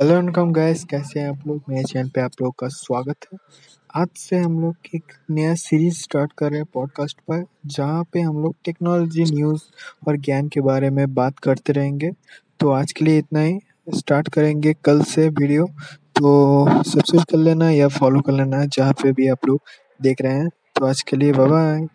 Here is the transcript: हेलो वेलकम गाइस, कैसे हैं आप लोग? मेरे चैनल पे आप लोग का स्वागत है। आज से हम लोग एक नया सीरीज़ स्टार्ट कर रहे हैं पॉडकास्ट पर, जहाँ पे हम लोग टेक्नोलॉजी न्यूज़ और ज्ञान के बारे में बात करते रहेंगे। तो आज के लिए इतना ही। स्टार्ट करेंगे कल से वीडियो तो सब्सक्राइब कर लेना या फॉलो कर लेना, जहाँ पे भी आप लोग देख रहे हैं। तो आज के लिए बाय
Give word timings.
हेलो 0.00 0.14
वेलकम 0.14 0.52
गाइस, 0.52 0.84
कैसे 0.84 1.20
हैं 1.20 1.28
आप 1.28 1.40
लोग? 1.46 1.62
मेरे 1.68 1.82
चैनल 1.84 2.08
पे 2.08 2.20
आप 2.20 2.32
लोग 2.42 2.54
का 2.58 2.68
स्वागत 2.68 3.26
है। 3.32 3.38
आज 3.96 4.08
से 4.16 4.36
हम 4.36 4.60
लोग 4.60 4.94
एक 4.94 5.12
नया 5.30 5.54
सीरीज़ 5.54 5.94
स्टार्ट 5.94 6.32
कर 6.38 6.50
रहे 6.50 6.58
हैं 6.58 6.66
पॉडकास्ट 6.74 7.18
पर, 7.20 7.44
जहाँ 7.66 8.04
पे 8.12 8.20
हम 8.20 8.42
लोग 8.42 8.54
टेक्नोलॉजी 8.64 9.24
न्यूज़ 9.24 9.62
और 10.08 10.16
ज्ञान 10.16 10.48
के 10.48 10.60
बारे 10.60 10.90
में 10.90 11.14
बात 11.14 11.38
करते 11.38 11.72
रहेंगे। 11.72 12.10
तो 12.60 12.70
आज 12.70 12.92
के 12.92 13.04
लिए 13.04 13.18
इतना 13.18 13.40
ही। 13.40 13.58
स्टार्ट 13.94 14.28
करेंगे 14.28 14.74
कल 14.84 15.02
से 15.02 15.28
वीडियो 15.28 15.66
तो 16.16 16.82
सब्सक्राइब 16.82 17.24
कर 17.30 17.38
लेना 17.38 17.70
या 17.70 17.88
फॉलो 17.90 18.20
कर 18.20 18.32
लेना, 18.32 18.64
जहाँ 18.64 18.92
पे 18.92 19.12
भी 19.12 19.28
आप 19.28 19.46
लोग 19.46 19.60
देख 20.02 20.22
रहे 20.22 20.32
हैं। 20.32 20.48
तो 20.76 20.86
आज 20.86 21.02
के 21.02 21.16
लिए 21.16 21.32
बाय 21.32 21.86